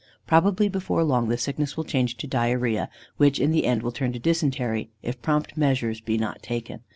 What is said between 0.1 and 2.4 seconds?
Probably before long the sickness will change to